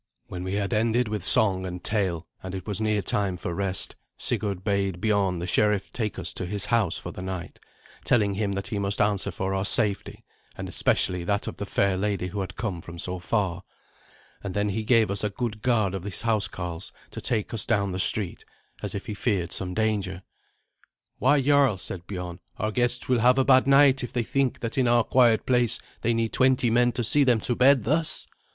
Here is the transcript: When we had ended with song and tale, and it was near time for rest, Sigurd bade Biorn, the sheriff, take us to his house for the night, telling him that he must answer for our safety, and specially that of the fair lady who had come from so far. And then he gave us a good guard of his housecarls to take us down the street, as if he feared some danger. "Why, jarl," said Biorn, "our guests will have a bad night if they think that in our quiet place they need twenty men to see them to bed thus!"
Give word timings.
When 0.29 0.43
we 0.43 0.53
had 0.55 0.73
ended 0.73 1.07
with 1.07 1.23
song 1.23 1.63
and 1.63 1.83
tale, 1.83 2.25
and 2.41 2.55
it 2.55 2.65
was 2.65 2.81
near 2.81 3.03
time 3.03 3.37
for 3.37 3.53
rest, 3.53 3.95
Sigurd 4.17 4.63
bade 4.63 4.99
Biorn, 4.99 5.37
the 5.37 5.45
sheriff, 5.45 5.93
take 5.93 6.17
us 6.17 6.33
to 6.33 6.47
his 6.47 6.65
house 6.65 6.97
for 6.97 7.11
the 7.11 7.21
night, 7.21 7.59
telling 8.03 8.33
him 8.33 8.53
that 8.53 8.69
he 8.69 8.79
must 8.79 8.99
answer 8.99 9.29
for 9.29 9.53
our 9.53 9.63
safety, 9.63 10.25
and 10.57 10.73
specially 10.73 11.23
that 11.25 11.45
of 11.45 11.57
the 11.57 11.67
fair 11.67 11.97
lady 11.97 12.29
who 12.29 12.41
had 12.41 12.55
come 12.55 12.81
from 12.81 12.97
so 12.97 13.19
far. 13.19 13.61
And 14.43 14.55
then 14.55 14.69
he 14.69 14.83
gave 14.83 15.11
us 15.11 15.23
a 15.23 15.29
good 15.29 15.61
guard 15.61 15.93
of 15.93 16.01
his 16.03 16.23
housecarls 16.23 16.91
to 17.11 17.21
take 17.21 17.53
us 17.53 17.67
down 17.67 17.91
the 17.91 17.99
street, 17.99 18.43
as 18.81 18.95
if 18.95 19.05
he 19.05 19.13
feared 19.13 19.51
some 19.51 19.75
danger. 19.75 20.23
"Why, 21.19 21.39
jarl," 21.43 21.77
said 21.77 22.07
Biorn, 22.07 22.39
"our 22.57 22.71
guests 22.71 23.07
will 23.07 23.19
have 23.19 23.37
a 23.37 23.45
bad 23.45 23.67
night 23.67 24.03
if 24.03 24.13
they 24.13 24.23
think 24.23 24.61
that 24.61 24.79
in 24.79 24.87
our 24.87 25.03
quiet 25.03 25.45
place 25.45 25.79
they 26.01 26.15
need 26.15 26.33
twenty 26.33 26.71
men 26.71 26.91
to 26.93 27.03
see 27.03 27.23
them 27.23 27.39
to 27.41 27.55
bed 27.55 27.83
thus!" 27.83 28.25